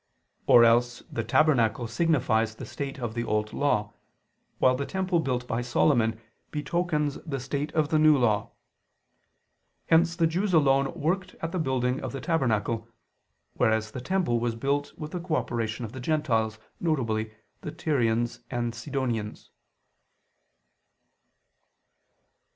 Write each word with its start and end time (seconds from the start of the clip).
Or 0.47 0.63
else 0.65 1.03
the 1.11 1.23
tabernacle 1.23 1.87
signifies 1.87 2.55
the 2.55 2.65
state 2.65 2.97
of 2.97 3.13
the 3.13 3.23
Old 3.23 3.53
Law; 3.53 3.93
while 4.57 4.73
the 4.75 4.87
temple 4.87 5.19
built 5.19 5.47
by 5.47 5.61
Solomon 5.61 6.19
betokens 6.49 7.19
the 7.23 7.39
state 7.39 7.71
of 7.73 7.89
the 7.89 7.99
New 7.99 8.17
Law. 8.17 8.49
Hence 9.89 10.15
the 10.15 10.25
Jews 10.25 10.55
alone 10.55 10.91
worked 10.99 11.35
at 11.43 11.51
the 11.51 11.59
building 11.59 11.99
of 12.01 12.13
the 12.13 12.19
tabernacle; 12.19 12.87
whereas 13.53 13.91
the 13.91 14.01
temple 14.01 14.39
was 14.39 14.55
built 14.55 14.91
with 14.97 15.11
the 15.11 15.19
cooperation 15.21 15.85
of 15.85 15.91
the 15.91 15.99
Gentiles, 15.99 16.57
viz. 16.79 17.27
the 17.61 17.71
Tyrians 17.71 18.39
and 18.49 18.73
Sidonians. 18.73 19.51